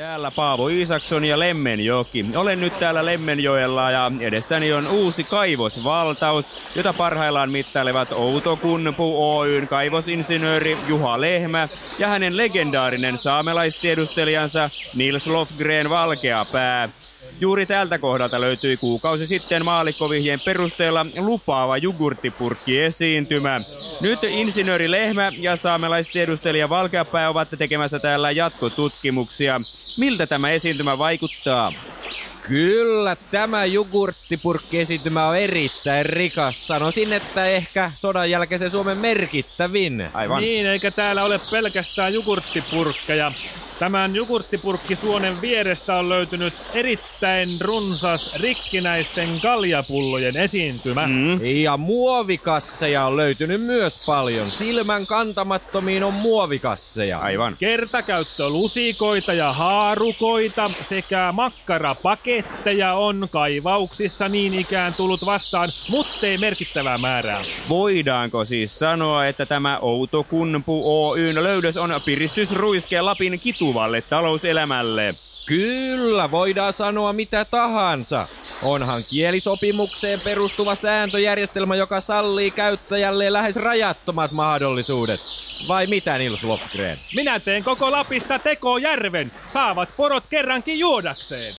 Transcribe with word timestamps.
Täällä 0.00 0.30
Paavo 0.30 0.68
Isakson 0.68 1.24
ja 1.24 1.38
Lemmenjoki. 1.38 2.26
Olen 2.36 2.60
nyt 2.60 2.78
täällä 2.78 3.06
Lemmenjoella 3.06 3.90
ja 3.90 4.12
edessäni 4.20 4.72
on 4.72 4.86
uusi 4.86 5.24
kaivosvaltaus, 5.24 6.52
jota 6.74 6.92
parhaillaan 6.92 7.50
mittailevat 7.50 8.12
Outokunpu 8.12 9.38
Oyn 9.38 9.68
kaivosinsinööri 9.68 10.76
Juha 10.88 11.20
Lehmä 11.20 11.68
ja 11.98 12.08
hänen 12.08 12.36
legendaarinen 12.36 13.18
saamelaistiedustelijansa 13.18 14.70
Nils 14.96 15.26
Lofgren 15.26 15.90
Valkeapää. 15.90 16.88
Juuri 17.40 17.66
tältä 17.66 17.98
kohdalta 17.98 18.40
löytyi 18.40 18.76
kuukausi 18.76 19.26
sitten 19.26 19.64
maalikkovihjeen 19.64 20.40
perusteella 20.40 21.06
lupaava 21.16 21.76
jogurttipurkki 21.76 22.80
esiintymä. 22.80 23.60
Nyt 24.00 24.24
insinööri 24.24 24.90
Lehmä 24.90 25.32
ja 25.38 25.56
saamelaistiedustelija 25.56 26.68
Valkeapää 26.68 27.30
ovat 27.30 27.48
tekemässä 27.58 27.98
täällä 27.98 28.30
jatkotutkimuksia. 28.30 29.60
Miltä 29.98 30.26
tämä 30.26 30.50
esiintymä 30.50 30.98
vaikuttaa? 30.98 31.72
Kyllä, 32.42 33.16
tämä 33.30 33.64
jogurttipurkkiesitymä 33.64 35.26
on 35.26 35.36
erittäin 35.36 36.06
rikas. 36.06 36.66
Sanoisin, 36.66 37.12
että 37.12 37.46
ehkä 37.46 37.90
sodan 37.94 38.30
jälkeisen 38.30 38.70
Suomen 38.70 38.98
merkittävin. 38.98 40.08
Aivan. 40.14 40.42
Niin, 40.42 40.66
eikä 40.66 40.90
täällä 40.90 41.24
ole 41.24 41.40
pelkästään 41.50 42.14
jogurttipurkkeja. 42.14 43.32
Tämän 43.80 44.16
jogurttipurkkisuonen 44.16 45.40
vierestä 45.40 45.94
on 45.94 46.08
löytynyt 46.08 46.54
erittäin 46.74 47.48
runsas 47.60 48.34
rikkinäisten 48.34 49.40
kaljapullojen 49.40 50.36
esiintymä. 50.36 51.06
Mm. 51.06 51.44
Ja 51.44 51.76
muovikasseja 51.76 53.04
on 53.04 53.16
löytynyt 53.16 53.62
myös 53.62 54.04
paljon. 54.06 54.50
Silmän 54.52 55.06
kantamattomiin 55.06 56.04
on 56.04 56.14
muovikasseja. 56.14 57.18
Aivan. 57.18 57.56
Kertakäyttölusikoita 57.58 59.32
ja 59.32 59.52
haarukoita 59.52 60.70
sekä 60.82 61.32
makkarapaketteja 61.32 62.94
on 62.94 63.28
kaivauksissa 63.30 64.28
niin 64.28 64.54
ikään 64.54 64.94
tullut 64.94 65.26
vastaan, 65.26 65.72
muttei 65.88 66.38
merkittävää 66.38 66.98
määrää. 66.98 67.44
Voidaanko 67.68 68.44
siis 68.44 68.78
sanoa, 68.78 69.26
että 69.26 69.46
tämä 69.46 69.78
Outokunpu 69.78 71.08
Oyn 71.08 71.42
löydös 71.44 71.76
on 71.76 72.00
piristysruiske 72.04 73.00
Lapin 73.00 73.40
kituvalle 73.70 74.02
talouselämälle? 74.02 75.14
Kyllä, 75.46 76.30
voidaan 76.30 76.72
sanoa 76.72 77.12
mitä 77.12 77.44
tahansa. 77.44 78.26
Onhan 78.62 79.04
kielisopimukseen 79.10 80.20
perustuva 80.20 80.74
sääntöjärjestelmä, 80.74 81.76
joka 81.76 82.00
sallii 82.00 82.50
käyttäjälle 82.50 83.32
lähes 83.32 83.56
rajattomat 83.56 84.32
mahdollisuudet. 84.32 85.20
Vai 85.68 85.86
mitä, 85.86 86.18
Nils 86.18 86.44
Lofgren? 86.44 86.96
Minä 87.14 87.40
teen 87.40 87.64
koko 87.64 87.92
Lapista 87.92 88.38
tekojärven. 88.38 89.32
Saavat 89.52 89.94
porot 89.96 90.24
kerrankin 90.30 90.78
juodakseen. 90.78 91.48